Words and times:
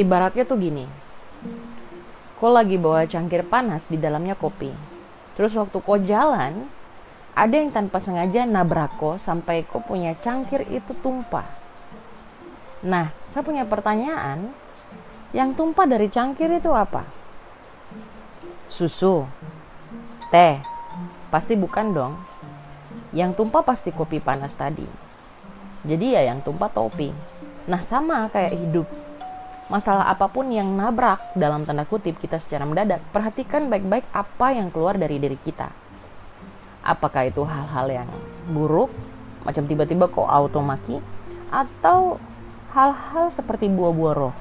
ibaratnya 0.00 0.48
tuh 0.48 0.56
gini. 0.56 0.88
Kok 2.40 2.52
lagi 2.56 2.80
bawa 2.80 3.04
cangkir 3.04 3.44
panas 3.44 3.84
di 3.84 4.00
dalamnya 4.00 4.32
kopi. 4.32 4.72
Terus 5.36 5.52
waktu 5.60 5.76
kok 5.76 6.00
jalan 6.08 6.64
ada 7.36 7.54
yang 7.54 7.70
tanpa 7.70 8.02
sengaja 8.02 8.48
nabrak 8.48 8.96
kok 8.96 9.20
sampai 9.20 9.62
kok 9.68 9.84
punya 9.84 10.16
cangkir 10.16 10.64
itu 10.72 10.96
tumpah. 11.04 11.46
Nah 12.84 13.12
saya 13.28 13.44
punya 13.44 13.68
pertanyaan. 13.68 14.50
Yang 15.30 15.62
tumpah 15.62 15.86
dari 15.86 16.10
cangkir 16.10 16.50
itu 16.50 16.74
apa? 16.74 17.06
Susu. 18.66 19.22
Teh. 20.34 20.58
Pasti 21.30 21.54
bukan 21.54 21.86
dong. 21.94 22.12
Yang 23.14 23.38
tumpah 23.38 23.62
pasti 23.62 23.94
kopi 23.94 24.18
panas 24.18 24.58
tadi. 24.58 24.82
Jadi 25.86 26.18
ya 26.18 26.26
yang 26.26 26.42
tumpah 26.42 26.66
topi. 26.66 27.14
Nah 27.70 27.78
sama 27.78 28.26
kayak 28.26 28.58
hidup 28.58 28.99
masalah 29.70 30.10
apa 30.10 30.26
pun 30.26 30.50
yang 30.50 30.66
nabrak 30.74 31.22
dalam 31.38 31.62
tanda 31.62 31.86
kutip 31.86 32.18
kita 32.18 32.42
secara 32.42 32.66
mendadak, 32.66 32.98
perhatikan 33.14 33.70
baik-baik 33.70 34.02
apa 34.10 34.50
yang 34.50 34.68
keluar 34.74 34.98
dari 34.98 35.22
diri 35.22 35.38
kita. 35.38 35.70
Apakah 36.82 37.30
itu 37.30 37.46
hal-hal 37.46 37.86
yang 38.02 38.10
buruk, 38.50 38.90
macam 39.46 39.64
tiba-tiba 39.70 40.10
kok 40.10 40.26
auto 40.26 40.58
maki, 40.58 40.98
atau 41.54 42.18
hal-hal 42.74 43.30
seperti 43.30 43.70
buah-buah 43.70 44.14
roh. 44.18 44.34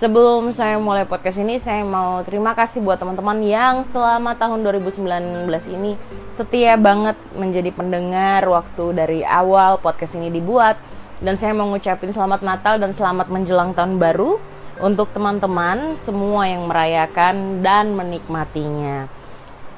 Sebelum 0.00 0.48
saya 0.56 0.80
mulai 0.80 1.04
podcast 1.04 1.36
ini, 1.44 1.60
saya 1.60 1.84
mau 1.84 2.24
terima 2.24 2.56
kasih 2.56 2.80
buat 2.80 2.96
teman-teman 2.96 3.36
yang 3.44 3.84
selama 3.84 4.32
tahun 4.32 4.64
2019 4.64 5.44
ini 5.76 5.92
setia 6.40 6.80
banget 6.80 7.20
menjadi 7.36 7.68
pendengar 7.68 8.48
waktu 8.48 8.96
dari 8.96 9.20
awal 9.28 9.76
podcast 9.76 10.16
ini 10.16 10.32
dibuat. 10.32 10.80
Dan 11.20 11.36
saya 11.36 11.52
mau 11.52 11.68
ngucapin 11.68 12.16
selamat 12.16 12.40
Natal 12.40 12.80
dan 12.80 12.96
selamat 12.96 13.28
menjelang 13.28 13.76
tahun 13.76 14.00
baru 14.00 14.40
untuk 14.80 15.12
teman-teman 15.12 15.92
semua 16.00 16.48
yang 16.48 16.64
merayakan 16.64 17.60
dan 17.60 17.92
menikmatinya. 17.92 19.04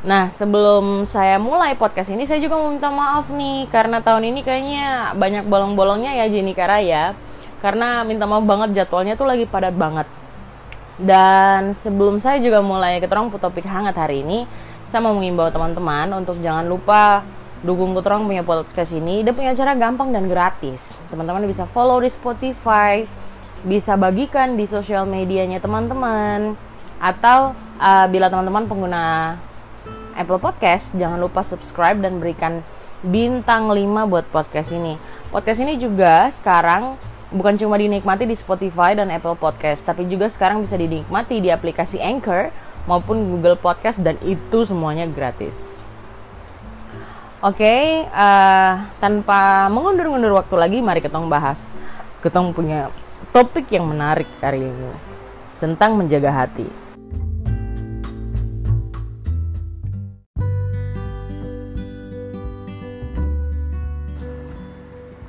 Nah, 0.07 0.31
sebelum 0.31 1.03
saya 1.03 1.42
mulai 1.42 1.75
podcast 1.75 2.14
ini, 2.14 2.31
saya 2.31 2.39
juga 2.39 2.62
mau 2.62 2.70
minta 2.70 2.95
maaf 2.95 3.27
nih 3.27 3.67
karena 3.75 3.98
tahun 3.98 4.31
ini 4.31 4.47
kayaknya 4.47 5.19
banyak 5.19 5.51
bolong-bolongnya 5.51 6.14
ya 6.14 6.31
Jenny 6.31 6.55
Karaya 6.55 7.11
karena 7.63 8.03
minta 8.03 8.27
maaf 8.27 8.43
banget 8.43 8.83
jadwalnya 8.83 9.15
tuh 9.15 9.31
lagi 9.31 9.47
padat 9.47 9.73
banget. 9.79 10.05
Dan 10.99 11.73
sebelum 11.73 12.19
saya 12.19 12.43
juga 12.43 12.61
mulai 12.61 12.99
keterang 12.99 13.31
topik 13.31 13.65
hangat 13.65 13.97
hari 13.97 14.27
ini, 14.27 14.45
saya 14.91 15.01
mau 15.01 15.15
mengimbau 15.17 15.49
teman-teman 15.49 16.11
untuk 16.13 16.37
jangan 16.43 16.69
lupa 16.69 17.25
dukung 17.63 17.95
Kuterong 17.95 18.27
punya 18.27 18.43
podcast 18.43 18.93
ini. 18.93 19.23
Dia 19.23 19.33
punya 19.33 19.55
cara 19.55 19.73
gampang 19.79 20.11
dan 20.11 20.27
gratis. 20.27 20.99
Teman-teman 21.09 21.47
bisa 21.47 21.65
follow 21.65 22.03
di 22.03 22.11
Spotify, 22.11 23.07
bisa 23.63 23.95
bagikan 23.95 24.59
di 24.59 24.67
sosial 24.67 25.07
medianya 25.07 25.63
teman-teman, 25.63 26.59
atau 26.99 27.55
uh, 27.79 28.07
bila 28.11 28.27
teman-teman 28.29 28.67
pengguna 28.67 29.03
Apple 30.19 30.43
Podcast, 30.43 30.99
jangan 30.99 31.17
lupa 31.17 31.41
subscribe 31.47 31.99
dan 32.03 32.19
berikan 32.21 32.61
bintang 33.03 33.71
5 33.71 34.11
buat 34.11 34.27
podcast 34.31 34.71
ini. 34.71 34.95
Podcast 35.33 35.59
ini 35.65 35.81
juga 35.81 36.29
sekarang 36.31 36.95
bukan 37.33 37.57
cuma 37.57 37.81
dinikmati 37.81 38.29
di 38.29 38.37
Spotify 38.37 38.93
dan 38.93 39.09
Apple 39.09 39.35
Podcast, 39.35 39.89
tapi 39.89 40.05
juga 40.07 40.29
sekarang 40.29 40.61
bisa 40.61 40.77
dinikmati 40.77 41.41
di 41.41 41.49
aplikasi 41.49 41.99
Anchor 41.99 42.53
maupun 42.85 43.25
Google 43.25 43.57
Podcast 43.57 44.05
dan 44.05 44.21
itu 44.23 44.63
semuanya 44.69 45.09
gratis. 45.09 45.83
Oke, 47.43 47.59
okay, 47.59 48.07
uh, 48.07 48.23
eh, 48.23 48.73
tanpa 49.03 49.67
mengundur-undur 49.67 50.39
waktu 50.39 50.55
lagi, 50.55 50.79
mari 50.79 51.03
kita 51.03 51.19
bahas. 51.27 51.75
Kita 52.23 52.39
punya 52.55 52.87
topik 53.35 53.67
yang 53.75 53.91
menarik 53.91 54.31
hari 54.39 54.63
ini 54.63 54.95
tentang 55.59 55.99
menjaga 55.99 56.31
hati. 56.31 56.92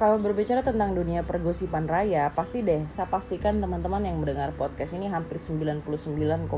Kalau 0.04 0.20
berbicara 0.20 0.60
tentang 0.60 0.92
dunia 0.92 1.24
pergosipan 1.24 1.88
raya, 1.88 2.28
pasti 2.36 2.60
deh 2.60 2.84
saya 2.92 3.08
pastikan 3.08 3.64
teman-teman 3.64 4.04
yang 4.04 4.20
mendengar 4.20 4.52
podcast 4.52 4.92
ini 5.00 5.08
hampir 5.08 5.40
99,9% 5.40 6.52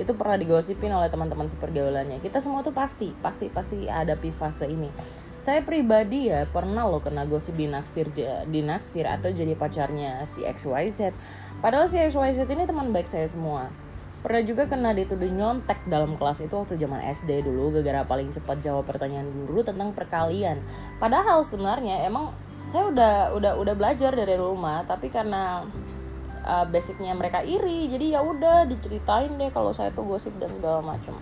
itu 0.00 0.12
pernah 0.16 0.36
digosipin 0.40 0.88
oleh 0.96 1.12
teman-teman 1.12 1.44
sepergaulannya. 1.44 2.24
Kita 2.24 2.40
semua 2.40 2.64
tuh 2.64 2.72
pasti, 2.72 3.12
pasti 3.20 3.52
pasti 3.52 3.84
ada 3.84 4.16
fase 4.16 4.64
ini. 4.64 4.88
Saya 5.36 5.60
pribadi 5.60 6.32
ya 6.32 6.48
pernah 6.48 6.88
loh 6.88 7.04
kena 7.04 7.28
gosip 7.28 7.52
dinaksir 7.52 8.08
dinaksir 8.48 9.04
atau 9.04 9.28
jadi 9.28 9.52
pacarnya 9.52 10.24
si 10.24 10.40
XYZ. 10.40 11.12
Padahal 11.60 11.84
si 11.84 12.00
XYZ 12.00 12.48
ini 12.48 12.64
teman 12.64 12.96
baik 12.96 13.04
saya 13.04 13.28
semua 13.28 13.68
Pernah 14.24 14.40
juga 14.40 14.64
kena 14.64 14.96
dituduh 14.96 15.28
nyontek 15.28 15.84
dalam 15.84 16.16
kelas 16.16 16.40
itu 16.40 16.56
waktu 16.56 16.80
zaman 16.80 17.04
SD 17.12 17.44
dulu 17.44 17.76
gara-gara 17.76 18.08
paling 18.08 18.32
cepat 18.32 18.56
jawab 18.64 18.88
pertanyaan 18.88 19.28
guru 19.28 19.60
tentang 19.60 19.92
perkalian. 19.92 20.64
Padahal 20.96 21.44
sebenarnya 21.44 22.08
emang 22.08 22.32
saya 22.64 22.88
udah 22.88 23.36
udah 23.36 23.52
udah 23.60 23.74
belajar 23.76 24.16
dari 24.16 24.32
rumah, 24.40 24.80
tapi 24.88 25.12
karena 25.12 25.68
uh, 26.40 26.64
basicnya 26.64 27.12
mereka 27.12 27.44
iri, 27.44 27.84
jadi 27.92 28.16
ya 28.16 28.20
udah 28.24 28.64
diceritain 28.64 29.36
deh 29.36 29.52
kalau 29.52 29.76
saya 29.76 29.92
tuh 29.92 30.08
gosip 30.08 30.32
dan 30.40 30.48
segala 30.56 30.80
macam. 30.80 31.20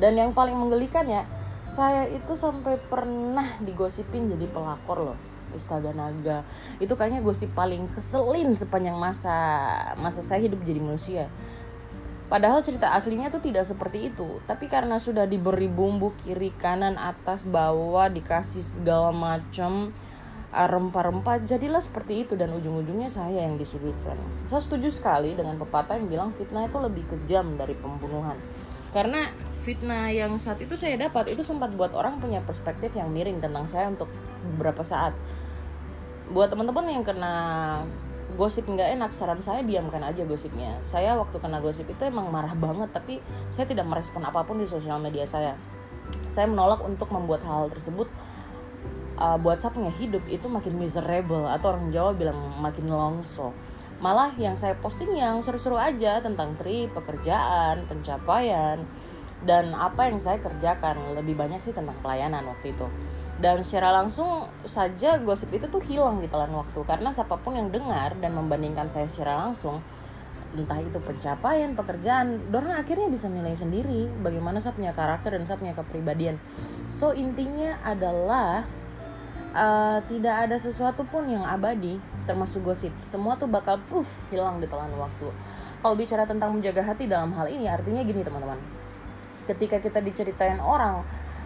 Dan 0.00 0.16
yang 0.16 0.32
paling 0.32 0.56
menggelikan 0.56 1.04
ya, 1.04 1.28
saya 1.68 2.08
itu 2.08 2.32
sampai 2.32 2.80
pernah 2.88 3.60
digosipin 3.60 4.32
jadi 4.32 4.48
pelakor 4.48 5.12
loh 5.12 5.18
Astaga 5.54 5.94
naga 5.94 6.42
itu 6.82 6.92
kayaknya 6.98 7.22
gosip 7.22 7.54
paling 7.54 7.86
keselin 7.94 8.52
sepanjang 8.58 8.98
masa 8.98 9.32
masa 9.96 10.20
saya 10.20 10.44
hidup 10.50 10.60
jadi 10.66 10.82
manusia 10.82 11.30
Padahal 12.24 12.64
cerita 12.64 12.96
aslinya 12.96 13.28
tuh 13.28 13.44
tidak 13.44 13.68
seperti 13.68 14.08
itu, 14.08 14.40
tapi 14.48 14.72
karena 14.72 14.96
sudah 14.96 15.28
diberi 15.28 15.68
bumbu 15.68 16.16
kiri 16.24 16.56
kanan 16.56 16.96
atas 16.96 17.44
bawah 17.44 18.08
dikasih 18.08 18.64
segala 18.64 19.12
macam 19.12 19.92
uh, 20.48 20.68
rempah-rempah 20.70 21.44
jadilah 21.44 21.84
seperti 21.84 22.24
itu 22.24 22.32
dan 22.32 22.54
ujung-ujungnya 22.56 23.12
saya 23.12 23.44
yang 23.44 23.60
disudutkan. 23.60 24.16
Saya 24.48 24.64
setuju 24.64 24.88
sekali 24.88 25.36
dengan 25.36 25.60
pepatah 25.60 26.00
yang 26.00 26.08
bilang 26.08 26.30
fitnah 26.32 26.64
itu 26.64 26.80
lebih 26.80 27.04
kejam 27.12 27.60
dari 27.60 27.76
pembunuhan. 27.76 28.40
Karena 28.96 29.20
fitnah 29.66 30.08
yang 30.08 30.40
saat 30.40 30.62
itu 30.64 30.78
saya 30.80 30.96
dapat 30.96 31.28
itu 31.34 31.44
sempat 31.44 31.76
buat 31.76 31.92
orang 31.92 32.22
punya 32.24 32.40
perspektif 32.40 32.94
yang 32.96 33.12
miring 33.12 33.42
tentang 33.42 33.68
saya 33.68 33.92
untuk 33.92 34.08
beberapa 34.56 34.80
saat. 34.80 35.12
Buat 36.32 36.56
teman-teman 36.56 36.88
yang 36.88 37.04
kena 37.04 37.34
gosip 38.34 38.64
nggak 38.66 38.96
enak 38.98 39.10
saran 39.12 39.38
saya 39.44 39.60
diamkan 39.60 40.00
aja 40.00 40.24
gosipnya. 40.24 40.80
Saya 40.80 41.14
waktu 41.20 41.36
kena 41.38 41.60
gosip 41.60 41.86
itu 41.86 42.02
emang 42.08 42.32
marah 42.32 42.56
banget 42.56 42.90
tapi 42.90 43.20
saya 43.52 43.68
tidak 43.68 43.84
merespon 43.84 44.24
apa 44.24 44.42
pun 44.42 44.58
di 44.58 44.66
sosial 44.66 44.96
media 44.98 45.28
saya. 45.28 45.54
Saya 46.28 46.48
menolak 46.48 46.80
untuk 46.84 47.08
membuat 47.12 47.44
hal, 47.46 47.70
tersebut 47.72 48.08
uh, 49.20 49.36
buat 49.40 49.60
saya 49.60 49.72
punya 49.72 49.92
hidup 49.94 50.24
itu 50.28 50.48
makin 50.48 50.74
miserable 50.76 51.46
atau 51.46 51.76
orang 51.76 51.92
Jawa 51.94 52.12
bilang 52.12 52.36
makin 52.60 52.90
longso 52.90 53.54
malah 54.02 54.34
yang 54.36 54.58
saya 54.58 54.76
posting 54.76 55.16
yang 55.16 55.40
seru-seru 55.40 55.80
aja 55.80 56.20
tentang 56.20 56.52
tri 56.60 56.90
pekerjaan 56.92 57.88
pencapaian 57.88 58.82
dan 59.48 59.72
apa 59.72 60.12
yang 60.12 60.20
saya 60.20 60.40
kerjakan. 60.44 61.16
Lebih 61.16 61.32
banyak 61.32 61.64
sih 61.64 61.72
tentang 61.72 61.96
pelayanan 62.04 62.44
waktu 62.44 62.76
itu 62.76 62.86
dan 63.42 63.66
secara 63.66 63.90
langsung 63.90 64.46
saja 64.62 65.18
gosip 65.18 65.50
itu 65.50 65.66
tuh 65.66 65.82
hilang 65.82 66.22
di 66.22 66.30
telan 66.30 66.54
waktu. 66.54 66.80
Karena 66.86 67.10
siapa 67.10 67.34
pun 67.40 67.58
yang 67.58 67.68
dengar 67.74 68.14
dan 68.22 68.34
membandingkan 68.38 68.86
saya 68.86 69.10
secara 69.10 69.48
langsung 69.48 69.82
entah 70.54 70.78
itu 70.78 71.02
pencapaian 71.02 71.74
pekerjaan 71.74 72.38
dorang 72.54 72.78
akhirnya 72.78 73.10
bisa 73.10 73.26
nilai 73.26 73.58
sendiri 73.58 74.06
bagaimana 74.22 74.62
saya 74.62 74.70
punya 74.70 74.94
karakter 74.94 75.34
dan 75.34 75.50
saya 75.50 75.58
punya 75.58 75.74
kepribadian. 75.74 76.38
So 76.94 77.10
intinya 77.10 77.74
adalah 77.82 78.62
uh, 79.50 79.98
tidak 80.06 80.46
ada 80.46 80.56
sesuatu 80.62 81.02
pun 81.10 81.26
yang 81.26 81.42
abadi 81.42 81.98
termasuk 82.30 82.62
gosip. 82.62 82.94
Semua 83.02 83.34
tuh 83.34 83.50
bakal 83.50 83.82
puff 83.90 84.06
hilang 84.30 84.62
di 84.62 84.70
telan 84.70 84.94
waktu. 84.94 85.26
Kalau 85.82 85.98
bicara 85.98 86.22
tentang 86.24 86.54
menjaga 86.54 86.86
hati 86.86 87.10
dalam 87.10 87.34
hal 87.34 87.50
ini 87.50 87.66
artinya 87.66 88.06
gini 88.06 88.22
teman-teman. 88.22 88.56
Ketika 89.44 89.82
kita 89.82 90.00
diceritain 90.00 90.62
orang 90.62 91.04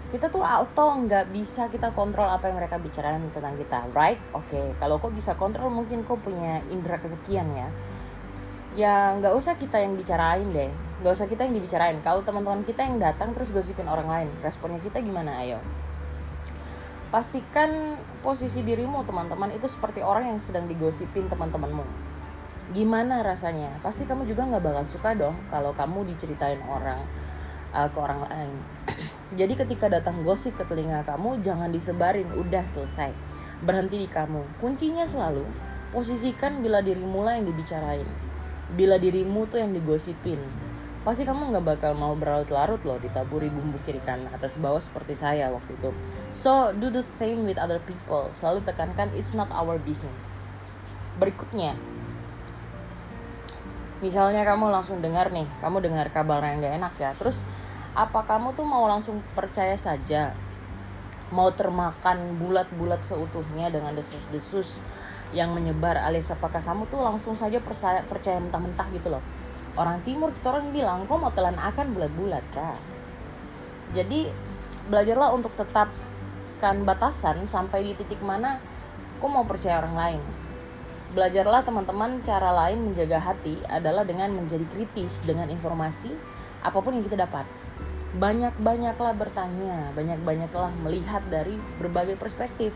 kita 0.08 0.32
tuh 0.32 0.40
auto 0.40 1.04
nggak 1.04 1.28
bisa 1.36 1.68
kita 1.68 1.92
kontrol 1.92 2.24
apa 2.24 2.48
yang 2.48 2.56
mereka 2.56 2.80
bicarakan 2.80 3.28
tentang 3.28 3.60
kita 3.60 3.84
right? 3.92 4.16
Oke 4.32 4.48
okay. 4.48 4.66
kalau 4.80 4.96
kok 4.96 5.12
bisa 5.12 5.36
kontrol 5.36 5.68
mungkin 5.68 6.00
kok 6.08 6.24
punya 6.24 6.64
indera 6.72 6.96
kesekian 6.96 7.44
ya. 7.52 7.68
Ya 8.72 8.94
nggak 9.20 9.36
usah 9.36 9.60
kita 9.60 9.76
yang 9.76 10.00
bicarain 10.00 10.48
deh. 10.48 10.72
Nggak 11.04 11.12
usah 11.12 11.28
kita 11.28 11.44
yang 11.44 11.54
dibicarain. 11.60 12.00
Kalau 12.00 12.24
teman-teman 12.24 12.64
kita 12.64 12.88
yang 12.88 12.96
datang 12.96 13.36
terus 13.36 13.52
gosipin 13.52 13.84
orang 13.84 14.08
lain 14.08 14.28
responnya 14.40 14.80
kita 14.80 15.04
gimana? 15.04 15.44
Ayo. 15.44 15.60
Pastikan 17.12 18.00
posisi 18.24 18.64
dirimu 18.64 19.04
teman-teman 19.04 19.52
itu 19.52 19.68
seperti 19.68 20.00
orang 20.00 20.36
yang 20.36 20.40
sedang 20.40 20.64
digosipin 20.64 21.28
teman-temanmu. 21.28 21.84
Gimana 22.72 23.20
rasanya? 23.20 23.76
Pasti 23.84 24.08
kamu 24.08 24.24
juga 24.24 24.44
nggak 24.44 24.64
bakal 24.64 24.84
suka 24.88 25.12
dong 25.12 25.36
kalau 25.52 25.72
kamu 25.76 26.08
diceritain 26.12 26.60
orang 26.64 27.00
uh, 27.72 27.88
ke 27.88 27.98
orang 28.00 28.24
lain 28.28 28.52
jadi 29.36 29.52
ketika 29.60 29.92
datang 29.92 30.24
gosip 30.24 30.56
ke 30.56 30.64
telinga 30.64 31.04
kamu 31.04 31.44
jangan 31.44 31.68
disebarin, 31.68 32.28
udah 32.32 32.64
selesai. 32.64 33.12
berhenti 33.58 34.06
di 34.06 34.08
kamu. 34.08 34.62
Kuncinya 34.62 35.02
selalu 35.02 35.42
posisikan 35.90 36.62
bila 36.62 36.78
dirimu 36.78 37.26
lah 37.26 37.42
yang 37.42 37.50
dibicarain. 37.50 38.06
Bila 38.70 39.00
dirimu 39.00 39.50
tuh 39.50 39.58
yang 39.58 39.74
digosipin. 39.74 40.38
Pasti 41.02 41.24
kamu 41.24 41.54
nggak 41.54 41.64
bakal 41.64 41.92
mau 41.96 42.12
berlarut-larut 42.12 42.82
loh 42.84 42.98
ditaburi 43.00 43.48
bumbu 43.48 43.80
kiri 43.86 44.02
kanan 44.04 44.28
atas 44.28 44.60
bawah 44.60 44.82
seperti 44.82 45.16
saya 45.16 45.48
waktu 45.48 45.72
itu. 45.74 45.90
So 46.36 46.70
do 46.76 46.92
the 46.92 47.00
same 47.00 47.48
with 47.48 47.56
other 47.56 47.80
people. 47.80 48.28
Selalu 48.30 48.62
tekankan 48.68 49.08
it's 49.16 49.32
not 49.32 49.48
our 49.50 49.80
business. 49.80 50.44
Berikutnya. 51.16 51.74
Misalnya 53.98 54.46
kamu 54.46 54.70
langsung 54.70 55.02
dengar 55.02 55.32
nih 55.34 55.48
kamu 55.58 55.82
dengar 55.82 56.06
kabar 56.14 56.44
yang 56.44 56.60
gak 56.60 56.76
enak 56.76 56.94
ya. 57.00 57.10
Terus 57.16 57.42
apa 57.98 58.22
kamu 58.22 58.54
tuh 58.54 58.62
mau 58.62 58.86
langsung 58.86 59.18
percaya 59.34 59.74
saja? 59.74 60.30
Mau 61.34 61.50
termakan 61.50 62.38
bulat-bulat 62.38 63.02
seutuhnya 63.02 63.74
dengan 63.74 63.90
desas-desus 63.98 64.78
yang 65.34 65.50
menyebar 65.50 65.98
alias 65.98 66.30
apakah 66.30 66.62
kamu 66.62 66.86
tuh 66.86 67.02
langsung 67.02 67.34
saja 67.34 67.58
percaya, 67.58 68.06
percaya 68.06 68.38
mentah-mentah 68.38 68.86
gitu 68.94 69.10
loh? 69.10 69.22
Orang 69.74 69.98
timur 70.06 70.30
kita 70.30 70.54
orang 70.54 70.70
bilang 70.70 71.10
kok 71.10 71.18
mau 71.18 71.34
telan 71.34 71.58
akan 71.58 71.90
bulat-bulat 71.90 72.46
kak? 72.54 72.78
Jadi 73.98 74.30
belajarlah 74.86 75.34
untuk 75.34 75.58
tetapkan 75.58 76.86
batasan 76.86 77.50
sampai 77.50 77.82
di 77.82 77.92
titik 77.98 78.22
mana 78.22 78.62
kok 79.18 79.26
mau 79.26 79.42
percaya 79.42 79.82
orang 79.82 79.98
lain. 79.98 80.22
Belajarlah 81.18 81.66
teman-teman 81.66 82.22
cara 82.22 82.54
lain 82.54 82.78
menjaga 82.78 83.18
hati 83.18 83.58
adalah 83.66 84.06
dengan 84.06 84.30
menjadi 84.38 84.62
kritis 84.70 85.18
dengan 85.26 85.50
informasi 85.50 86.14
apa 86.62 86.78
pun 86.78 86.94
yang 86.94 87.02
kita 87.02 87.26
dapat 87.26 87.57
banyak-banyaklah 88.16 89.12
bertanya 89.20 89.92
banyak-banyaklah 89.92 90.72
melihat 90.80 91.20
dari 91.28 91.60
berbagai 91.76 92.16
perspektif 92.16 92.72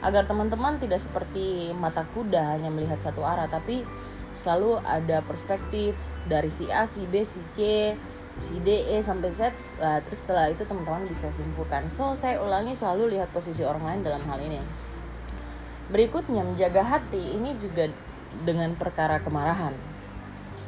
agar 0.00 0.24
teman-teman 0.24 0.80
tidak 0.80 1.04
seperti 1.04 1.76
mata 1.76 2.08
kuda 2.16 2.56
hanya 2.56 2.72
melihat 2.72 2.96
satu 3.04 3.20
arah 3.20 3.44
tapi 3.44 3.84
selalu 4.32 4.80
ada 4.88 5.20
perspektif 5.20 5.92
dari 6.24 6.48
si 6.48 6.68
A, 6.72 6.88
si 6.88 7.04
B, 7.04 7.20
si 7.26 7.40
C, 7.52 7.92
si 8.40 8.54
D, 8.62 8.88
E 8.88 9.02
sampai 9.02 9.30
Z. 9.34 9.52
Nah, 9.80 10.00
terus 10.06 10.22
setelah 10.24 10.48
itu 10.48 10.62
teman-teman 10.64 11.04
bisa 11.08 11.28
simpulkan. 11.34 11.84
So, 11.90 12.14
saya 12.14 12.38
ulangi 12.40 12.72
selalu 12.76 13.18
lihat 13.18 13.34
posisi 13.34 13.60
orang 13.66 13.84
lain 13.84 14.00
dalam 14.06 14.22
hal 14.30 14.38
ini. 14.40 14.60
Berikutnya, 15.90 16.46
menjaga 16.46 16.86
hati 16.86 17.36
ini 17.36 17.58
juga 17.58 17.90
dengan 18.46 18.72
perkara 18.78 19.18
kemarahan. 19.18 19.74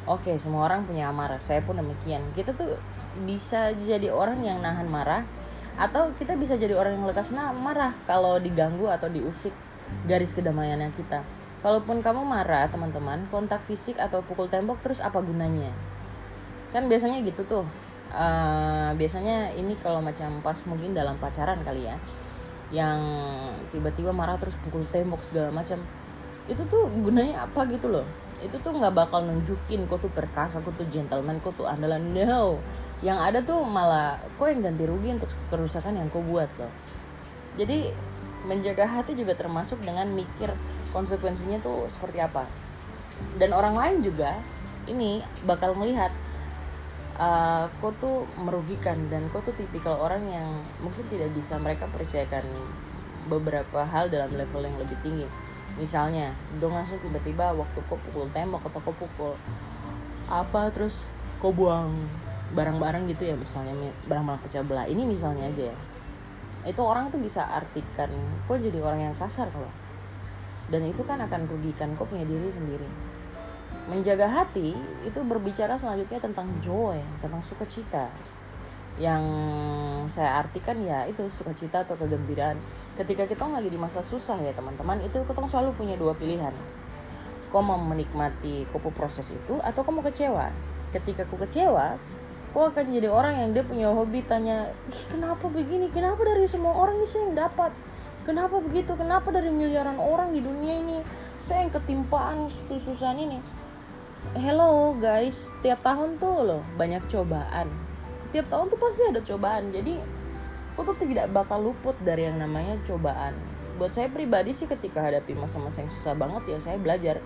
Oke, 0.03 0.35
semua 0.35 0.67
orang 0.67 0.83
punya 0.83 1.07
amarah. 1.07 1.39
Saya 1.39 1.63
pun 1.63 1.79
demikian. 1.79 2.19
Kita 2.35 2.51
tuh 2.51 2.75
bisa 3.21 3.69
jadi 3.77 4.09
orang 4.09 4.41
yang 4.41 4.57
nahan 4.59 4.89
marah 4.89 5.21
atau 5.73 6.13
kita 6.13 6.37
bisa 6.37 6.53
jadi 6.53 6.77
orang 6.77 7.01
yang 7.01 7.05
lekas 7.09 7.33
nah 7.33 7.49
marah 7.49 7.97
kalau 8.05 8.37
diganggu 8.37 8.85
atau 8.89 9.09
diusik 9.09 9.53
garis 10.05 10.33
kedamaiannya 10.33 10.93
kita. 10.97 11.21
Kalaupun 11.63 12.03
kamu 12.03 12.27
marah 12.27 12.67
teman-teman 12.67 13.23
kontak 13.31 13.63
fisik 13.63 13.95
atau 13.95 14.19
pukul 14.19 14.51
tembok 14.51 14.83
terus 14.83 14.99
apa 14.99 15.23
gunanya? 15.23 15.71
Kan 16.75 16.91
biasanya 16.91 17.23
gitu 17.23 17.45
tuh. 17.47 17.65
Uh, 18.13 18.93
biasanya 18.93 19.57
ini 19.57 19.73
kalau 19.81 19.97
macam 19.97 20.37
pas 20.45 20.59
mungkin 20.69 20.93
dalam 20.93 21.17
pacaran 21.17 21.57
kali 21.65 21.89
ya 21.89 21.97
yang 22.69 23.01
tiba-tiba 23.73 24.13
marah 24.13 24.37
terus 24.37 24.53
pukul 24.61 24.85
tembok 24.93 25.25
segala 25.25 25.49
macam 25.49 25.81
itu 26.45 26.61
tuh 26.69 26.85
gunanya 27.01 27.47
apa 27.47 27.65
gitu 27.71 27.89
loh? 27.89 28.05
Itu 28.43 28.59
tuh 28.59 28.75
nggak 28.75 28.93
bakal 28.93 29.23
nunjukin 29.23 29.87
kok 29.87 30.03
tuh 30.03 30.11
perkasa 30.11 30.59
kok 30.59 30.75
tuh 30.75 30.85
gentleman 30.91 31.39
kok 31.39 31.55
tuh 31.55 31.65
andalan. 31.65 32.11
No 32.11 32.59
yang 33.03 33.19
ada 33.19 33.43
tuh 33.43 33.67
malah 33.67 34.15
kok 34.39 34.47
yang 34.47 34.63
ganti 34.63 34.87
rugi 34.87 35.09
untuk 35.19 35.29
kerusakan 35.51 35.99
yang 35.99 36.07
kau 36.07 36.23
buat 36.23 36.47
loh 36.55 36.71
jadi 37.53 37.93
menjaga 38.43 38.85
hati 38.89 39.15
juga 39.15 39.37
termasuk 39.37 39.79
dengan 39.85 40.09
mikir 40.11 40.51
konsekuensinya 40.91 41.63
tuh 41.63 41.87
seperti 41.87 42.19
apa. 42.19 42.45
Dan 43.39 43.55
orang 43.55 43.77
lain 43.77 43.97
juga 44.03 44.35
ini 44.89 45.23
bakal 45.47 45.77
melihat 45.79 46.11
uh, 47.15 47.71
kok 47.79 47.93
tuh 48.03 48.27
merugikan 48.41 48.99
dan 49.07 49.31
kok 49.31 49.47
tuh 49.47 49.55
tipikal 49.55 49.95
orang 50.01 50.27
yang 50.27 50.49
mungkin 50.83 51.05
tidak 51.07 51.31
bisa 51.31 51.55
mereka 51.61 51.87
percayakan 51.87 52.43
beberapa 53.31 53.87
hal 53.87 54.11
dalam 54.11 54.33
level 54.35 54.65
yang 54.65 54.75
lebih 54.81 54.97
tinggi. 55.05 55.27
Misalnya 55.79 56.35
dong 56.59 56.75
langsung 56.75 56.99
tiba-tiba 56.99 57.55
waktu 57.55 57.79
kok 57.85 58.01
pukul 58.09 58.27
tembok 58.35 58.67
atau 58.69 58.81
kok 58.83 58.97
pukul 58.99 59.33
apa 60.27 60.71
terus 60.71 61.03
kok 61.39 61.53
buang 61.55 61.91
barang-barang 62.53 63.09
gitu 63.09 63.33
ya 63.33 63.35
misalnya 63.35 63.73
barang-barang 64.05 64.41
pecah 64.45 64.63
belah 64.63 64.85
ini 64.85 65.09
misalnya 65.09 65.49
aja 65.49 65.73
ya. 65.73 65.77
Itu 66.63 66.79
orang 66.85 67.11
tuh 67.11 67.19
bisa 67.19 67.43
artikan 67.43 68.07
kok 68.47 68.57
jadi 68.61 68.79
orang 68.79 69.11
yang 69.11 69.15
kasar 69.19 69.51
kalau? 69.51 69.69
Dan 70.71 70.87
itu 70.87 71.03
kan 71.03 71.19
akan 71.19 71.49
rugikan 71.49 71.91
kau 71.99 72.07
punya 72.07 72.23
diri 72.23 72.47
sendiri? 72.47 72.87
Menjaga 73.91 74.31
hati 74.31 74.71
itu 75.03 75.19
berbicara 75.27 75.75
selanjutnya 75.75 76.23
tentang 76.23 76.47
joy 76.63 77.03
tentang 77.19 77.43
sukacita. 77.43 78.07
Yang 78.95 79.23
saya 80.07 80.39
artikan 80.39 80.79
ya 80.85 81.03
itu 81.09 81.27
sukacita 81.27 81.83
atau 81.83 81.99
kegembiraan. 81.99 82.55
Ketika 82.95 83.27
kita 83.27 83.43
lagi 83.49 83.67
di 83.67 83.75
masa 83.75 83.99
susah 84.05 84.39
ya 84.39 84.53
teman-teman 84.55 85.01
itu 85.03 85.19
kita 85.25 85.49
selalu 85.49 85.75
punya 85.75 85.99
dua 85.99 86.15
pilihan. 86.15 86.53
Kau 87.51 87.61
mau 87.61 87.77
menikmati 87.77 88.65
kupu 88.71 88.89
proses 88.95 89.29
itu 89.29 89.59
atau 89.59 89.83
kau 89.83 89.91
mau 89.91 90.05
kecewa? 90.05 90.47
Ketika 90.95 91.27
kau 91.27 91.41
kecewa 91.41 91.99
kau 92.53 92.69
akan 92.69 92.85
jadi 92.93 93.09
orang 93.09 93.33
yang 93.33 93.49
dia 93.57 93.65
punya 93.65 93.89
hobi 93.89 94.21
tanya 94.29 94.69
kenapa 95.09 95.49
begini? 95.49 95.89
Kenapa 95.89 96.21
dari 96.21 96.45
semua 96.45 96.77
orang 96.77 97.01
bisa 97.01 97.17
yang 97.17 97.33
dapat? 97.33 97.73
Kenapa 98.29 98.61
begitu? 98.61 98.93
Kenapa 98.93 99.33
dari 99.33 99.49
miliaran 99.49 99.97
orang 99.97 100.37
di 100.37 100.39
dunia 100.45 100.77
ini 100.77 101.01
saya 101.41 101.65
yang 101.65 101.73
ketimpaan 101.73 102.45
kesusahan 102.69 103.17
ini? 103.17 103.41
Hello 104.37 104.93
guys. 104.93 105.57
Tiap 105.65 105.81
tahun 105.81 106.21
tuh 106.21 106.45
loh 106.45 106.61
banyak 106.77 107.01
cobaan. 107.09 107.73
Tiap 108.29 108.45
tahun 108.53 108.69
tuh 108.69 108.77
pasti 108.77 109.01
ada 109.09 109.21
cobaan. 109.25 109.73
Jadi 109.73 109.97
aku 110.77 110.93
tuh 110.93 111.09
tidak 111.09 111.33
bakal 111.33 111.57
luput 111.57 111.97
dari 112.05 112.29
yang 112.29 112.37
namanya 112.37 112.77
cobaan. 112.85 113.33
Buat 113.81 113.97
saya 113.97 114.13
pribadi 114.13 114.53
sih 114.53 114.69
ketika 114.69 115.01
hadapi 115.01 115.33
masa-masa 115.33 115.81
yang 115.81 115.89
susah 115.89 116.13
banget 116.13 116.45
ya 116.53 116.57
saya 116.61 116.77
belajar 116.77 117.17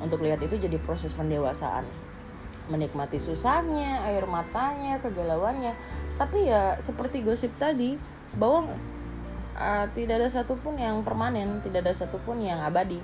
untuk 0.00 0.24
lihat 0.24 0.40
itu 0.40 0.56
jadi 0.56 0.80
proses 0.80 1.12
pendewasaan 1.12 1.84
menikmati 2.70 3.18
susahnya 3.18 4.06
air 4.06 4.24
matanya 4.24 5.02
kegalauannya. 5.02 5.74
Tapi 6.16 6.48
ya 6.48 6.78
seperti 6.78 7.26
gosip 7.26 7.50
tadi 7.58 7.98
bahwa 8.38 8.70
uh, 9.58 9.86
tidak 9.92 10.22
ada 10.22 10.28
satupun 10.30 10.78
yang 10.78 11.02
permanen 11.02 11.58
tidak 11.60 11.84
ada 11.90 11.94
satupun 11.94 12.40
yang 12.46 12.62
abadi. 12.62 13.02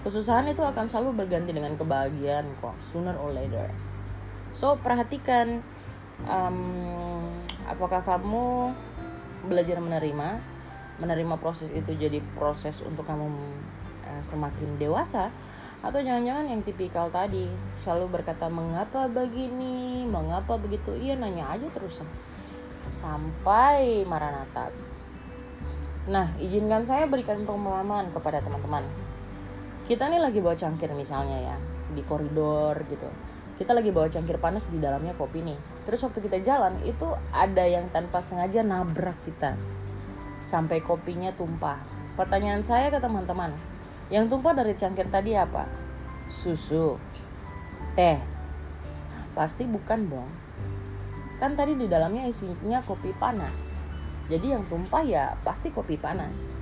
Kesusahan 0.00 0.48
itu 0.48 0.64
akan 0.64 0.88
selalu 0.88 1.26
berganti 1.26 1.52
dengan 1.52 1.76
kebahagiaan 1.76 2.48
kok. 2.62 2.72
Sooner 2.80 3.18
or 3.20 3.36
later. 3.36 3.68
So 4.56 4.80
perhatikan 4.80 5.60
um, 6.24 7.20
apakah 7.68 8.00
kamu 8.02 8.72
belajar 9.46 9.76
menerima 9.80 10.40
menerima 11.00 11.34
proses 11.40 11.72
itu 11.72 11.96
jadi 11.96 12.20
proses 12.36 12.84
untuk 12.84 13.08
kamu 13.08 13.28
uh, 14.04 14.22
semakin 14.24 14.76
dewasa 14.76 15.32
atau 15.80 15.98
jangan-jangan 16.00 16.46
yang 16.48 16.60
tipikal 16.60 17.08
tadi 17.08 17.48
selalu 17.80 18.20
berkata 18.20 18.52
mengapa 18.52 19.08
begini 19.08 20.04
mengapa 20.04 20.60
begitu 20.60 20.92
iya 21.00 21.16
nanya 21.16 21.48
aja 21.56 21.66
terus 21.72 22.04
sampai 22.92 24.04
maranatha 24.04 24.68
Nah, 26.08 26.32
izinkan 26.40 26.80
saya 26.80 27.04
berikan 27.04 27.44
pemahaman 27.44 28.08
kepada 28.10 28.40
teman-teman. 28.40 28.80
Kita 29.84 30.08
nih 30.08 30.18
lagi 30.18 30.42
bawa 30.42 30.56
cangkir 30.56 30.88
misalnya 30.96 31.54
ya, 31.54 31.56
di 31.92 32.02
koridor 32.02 32.74
gitu. 32.88 33.04
Kita 33.60 33.76
lagi 33.76 33.92
bawa 33.92 34.08
cangkir 34.08 34.40
panas 34.40 34.66
di 34.66 34.80
dalamnya 34.80 35.12
kopi 35.12 35.44
nih. 35.44 35.54
Terus 35.84 36.00
waktu 36.02 36.24
kita 36.24 36.40
jalan 36.40 36.80
itu 36.82 37.04
ada 37.30 37.62
yang 37.68 37.86
tanpa 37.92 38.24
sengaja 38.24 38.64
nabrak 38.64 39.20
kita. 39.28 39.60
Sampai 40.40 40.80
kopinya 40.80 41.30
tumpah. 41.36 41.76
Pertanyaan 42.16 42.64
saya 42.64 42.88
ke 42.88 42.96
teman-teman, 42.96 43.52
yang 44.10 44.26
tumpah 44.26 44.52
dari 44.52 44.74
cangkir 44.74 45.06
tadi 45.08 45.38
apa? 45.38 45.66
Susu, 46.26 46.98
teh. 47.94 48.18
Pasti 49.32 49.64
bukan 49.64 50.00
dong. 50.10 50.30
Kan 51.38 51.56
tadi 51.56 51.78
di 51.78 51.86
dalamnya 51.86 52.28
isinya 52.28 52.82
kopi 52.84 53.14
panas 53.16 53.86
jadi 54.30 54.56
yang 54.56 54.62
tumpah 54.70 55.02
ya 55.02 55.34
pasti 55.42 55.74
kopi 55.74 55.98
panas 55.98 56.54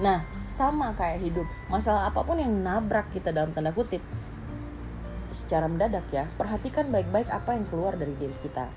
nah 0.00 0.22
sama 0.46 0.94
kayak 0.96 1.20
hidup 1.20 1.44
masalah 1.68 2.08
apa 2.08 2.22
pun 2.22 2.38
yang 2.38 2.54
nabrak 2.62 3.10
kita 3.10 3.34
dalam 3.34 3.50
tanda 3.52 3.74
kutip 3.74 4.00
secara 5.34 5.66
mendadak 5.66 6.06
ya 6.14 6.24
perhatikan 6.38 6.88
baik-baik 6.88 7.28
apa 7.28 7.58
yang 7.58 7.66
keluar 7.68 7.98
dari 7.98 8.14
diri 8.16 8.32
kita 8.40 8.70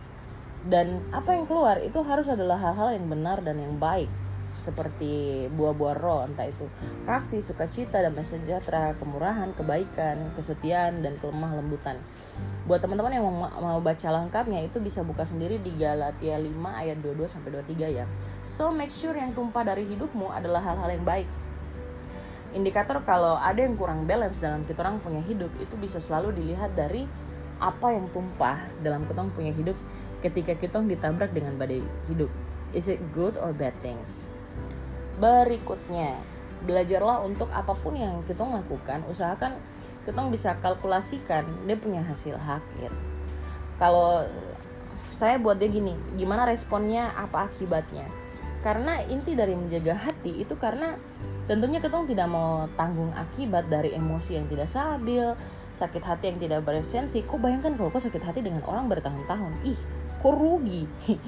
dan 0.67 1.00
apa 1.15 1.38
yang 1.38 1.46
keluar 1.48 1.79
itu 1.79 2.01
harus 2.03 2.27
adalah 2.27 2.60
hal-hal 2.60 2.98
yang 2.98 3.08
benar 3.08 3.39
dan 3.46 3.62
yang 3.62 3.77
baik 3.79 4.10
seperti 4.54 5.46
buah-buah 5.50 5.96
roh 5.98 6.22
entah 6.24 6.48
itu 6.48 6.70
kasih 7.04 7.42
sukacita 7.42 8.00
dan 8.00 8.14
sejahtera 8.22 8.94
kemurahan 9.02 9.52
kebaikan 9.58 10.34
kesetiaan 10.38 11.02
dan 11.02 11.18
kelemah 11.20 11.58
lembutan 11.58 11.98
buat 12.64 12.80
teman-teman 12.80 13.12
yang 13.12 13.28
mau, 13.28 13.52
mau 13.60 13.80
baca 13.84 14.08
lengkapnya 14.08 14.64
itu 14.64 14.80
bisa 14.80 15.04
buka 15.04 15.28
sendiri 15.28 15.60
di 15.60 15.76
Galatia 15.76 16.40
5 16.40 16.48
ayat 16.64 16.96
22 17.04 17.28
sampai 17.28 17.60
23 17.60 17.92
ya. 17.92 18.08
So 18.48 18.72
make 18.72 18.88
sure 18.88 19.12
yang 19.12 19.36
tumpah 19.36 19.68
dari 19.68 19.84
hidupmu 19.84 20.32
adalah 20.32 20.64
hal-hal 20.64 20.96
yang 20.96 21.04
baik. 21.04 21.28
indikator 22.54 23.02
kalau 23.02 23.34
ada 23.42 23.66
yang 23.66 23.74
kurang 23.74 24.06
balance 24.06 24.38
dalam 24.38 24.62
kita 24.64 24.86
orang 24.86 25.02
punya 25.02 25.26
hidup 25.26 25.50
itu 25.58 25.74
bisa 25.74 25.98
selalu 25.98 26.38
dilihat 26.38 26.78
dari 26.78 27.10
apa 27.58 27.98
yang 27.98 28.08
tumpah 28.14 28.62
dalam 28.86 29.10
kita 29.10 29.26
punya 29.34 29.50
hidup 29.50 29.74
ketika 30.22 30.54
kita 30.54 30.78
ditabrak 30.86 31.34
dengan 31.34 31.58
badai 31.58 31.82
hidup 32.06 32.30
is 32.72 32.86
it 32.86 33.02
good 33.10 33.36
or 33.42 33.52
bad 33.52 33.74
things 33.82 34.24
berikutnya 35.17 36.15
belajarlah 36.63 37.25
untuk 37.27 37.51
apa 37.51 37.75
pun 37.75 37.98
yang 38.00 38.24
kita 38.24 38.41
lakukan 38.41 39.03
usahakan 39.12 39.60
kita 40.08 40.20
bisa 40.32 40.55
kalkulasikan 40.60 41.43
dia 41.67 41.77
punya 41.77 42.01
hasil 42.03 42.39
akhir 42.39 42.91
kalau 43.77 44.24
saya 45.13 45.38
buat 45.38 45.60
dia 45.60 45.70
gini 45.70 45.93
gimana 46.15 46.48
responnya 46.48 47.12
apa 47.13 47.51
akibatnya 47.51 48.08
karena 48.63 49.03
inti 49.12 49.36
dari 49.36 49.60
menjaga 49.60 49.91
hati 49.91 50.39
itu 50.39 50.55
karena 50.55 50.96
Tentunya 51.43 51.84
ketong 51.84 52.08
tidak 52.08 52.32
mau 52.32 52.72
tanggung 52.79 53.12
akibat 53.12 53.67
dari 53.67 53.91
emosi 53.91 54.39
yang 54.39 54.48
tidak 54.48 54.72
stabil, 54.72 55.36
sakit 55.75 56.00
hati 56.00 56.32
yang 56.32 56.39
tidak 56.39 56.63
beresensi. 56.63 57.20
Kok 57.27 57.36
bayangkan 57.36 57.75
kalau 57.75 57.91
kau 57.91 58.00
sakit 58.00 58.24
hati 58.24 58.39
dengan 58.39 58.63
orang 58.63 58.88
bertahun-tahun? 58.88 59.51
Ih, 59.67 59.75
kok 60.24 60.36
rugi? 60.39 60.88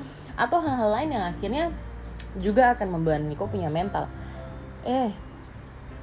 Atau 0.44 0.64
hal-hal 0.64 0.88
lain 0.88 1.10
yang 1.20 1.26
akhirnya 1.28 1.64
juga 2.40 2.76
akan 2.76 2.88
membebani 3.00 3.36
kau 3.36 3.48
punya 3.48 3.72
mental. 3.72 4.08
Eh, 4.86 5.12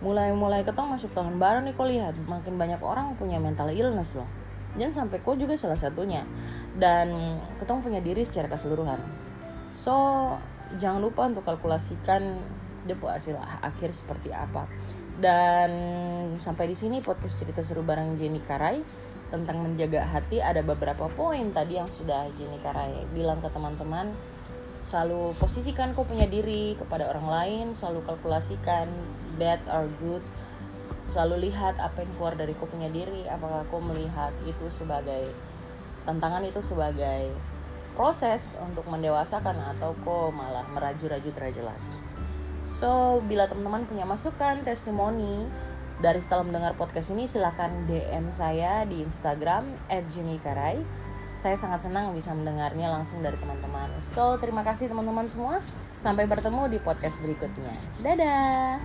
mulai-mulai 0.02 0.66
ketong 0.66 0.90
masuk 0.90 1.14
tahun 1.14 1.38
baru 1.38 1.62
nih 1.62 1.74
kau 1.78 1.86
lihat 1.86 2.18
makin 2.26 2.58
banyak 2.58 2.82
orang 2.82 3.14
punya 3.16 3.38
mental 3.38 3.70
illness 3.70 4.18
loh. 4.18 4.26
Jangan 4.76 5.06
sampai 5.06 5.20
kau 5.20 5.36
juga 5.36 5.54
salah 5.54 5.76
satunya. 5.76 6.24
Dan 6.76 7.12
ketong 7.60 7.84
punya 7.84 8.00
diri 8.00 8.24
secara 8.24 8.48
keseluruhan. 8.48 8.98
So, 9.68 9.94
jangan 10.80 11.00
lupa 11.04 11.28
untuk 11.28 11.44
kalkulasikan 11.44 12.40
dia 12.82 12.98
hasil 12.98 13.38
akhir 13.62 13.94
seperti 13.94 14.34
apa 14.34 14.66
dan 15.22 15.70
sampai 16.42 16.66
di 16.66 16.76
sini 16.76 16.98
podcast 16.98 17.38
cerita 17.38 17.62
seru 17.62 17.86
bareng 17.86 18.18
Jenny 18.18 18.42
Karai 18.42 18.82
tentang 19.30 19.62
menjaga 19.64 20.02
hati 20.08 20.42
ada 20.42 20.60
beberapa 20.66 21.08
poin 21.12 21.54
tadi 21.54 21.78
yang 21.78 21.86
sudah 21.86 22.26
Jenny 22.34 22.58
Karai 22.58 23.06
bilang 23.14 23.38
ke 23.38 23.46
teman-teman 23.52 24.10
selalu 24.82 25.34
posisikan 25.38 25.94
kau 25.94 26.02
punya 26.02 26.26
diri 26.26 26.74
kepada 26.74 27.08
orang 27.10 27.26
lain 27.26 27.66
selalu 27.78 28.02
kalkulasikan 28.06 28.90
bad 29.38 29.62
or 29.70 29.86
good 30.02 30.22
selalu 31.06 31.50
lihat 31.50 31.78
apa 31.78 32.02
yang 32.02 32.10
keluar 32.18 32.34
dari 32.34 32.52
kau 32.58 32.66
punya 32.66 32.90
diri 32.90 33.26
apakah 33.30 33.62
kau 33.70 33.78
melihat 33.78 34.34
itu 34.44 34.66
sebagai 34.68 35.30
tantangan 36.02 36.42
itu 36.42 36.58
sebagai 36.58 37.30
proses 37.94 38.58
untuk 38.58 38.82
mendewasakan 38.90 39.54
atau 39.76 39.94
kau 40.02 40.34
malah 40.34 40.66
meraju-raju 40.74 41.30
tidak 41.30 41.52
jelas 41.54 42.02
So, 42.62 43.18
bila 43.26 43.50
teman-teman 43.50 43.82
punya 43.90 44.06
masukan, 44.06 44.62
testimoni 44.62 45.50
dari 45.98 46.22
setelah 46.22 46.46
mendengar 46.46 46.78
podcast 46.78 47.10
ini, 47.10 47.26
silahkan 47.26 47.70
DM 47.90 48.30
saya 48.30 48.86
di 48.86 49.02
Instagram 49.02 49.66
@jenikarai. 49.90 50.78
Saya 51.42 51.58
sangat 51.58 51.82
senang 51.82 52.14
bisa 52.14 52.30
mendengarnya 52.30 52.86
langsung 52.86 53.18
dari 53.18 53.34
teman-teman. 53.34 53.90
So, 53.98 54.38
terima 54.38 54.62
kasih 54.62 54.86
teman-teman 54.86 55.26
semua. 55.26 55.58
Sampai 55.98 56.30
bertemu 56.30 56.70
di 56.70 56.78
podcast 56.78 57.18
berikutnya. 57.18 57.74
Dadah. 57.98 58.78